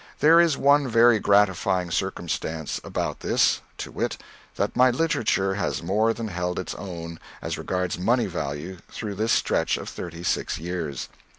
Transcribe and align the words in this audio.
There 0.19 0.39
is 0.39 0.57
one 0.57 0.87
very 0.87 1.19
gratifying 1.19 1.91
circumstance 1.91 2.81
about 2.83 3.19
this, 3.19 3.61
to 3.77 3.91
wit: 3.91 4.17
that 4.55 4.75
my 4.75 4.89
literature 4.89 5.53
has 5.53 5.83
more 5.83 6.11
than 6.11 6.29
held 6.29 6.57
its 6.57 6.73
own 6.73 7.19
as 7.39 7.55
regards 7.59 7.99
money 7.99 8.25
value 8.25 8.77
through 8.89 9.13
this 9.13 9.31
stretch 9.31 9.77
of 9.77 9.87
thirty 9.87 10.23
six 10.23 10.57
years. 10.57 11.07